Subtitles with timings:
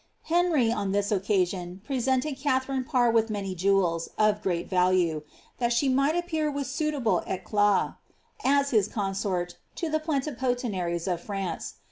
[0.23, 5.21] Henry, on this occasion, presented Katharine Parr with many jewels, of great value,
[5.59, 7.97] that she might appear with suit able eclat^
[8.43, 11.75] as his consort, to the plenipotentiaries of France.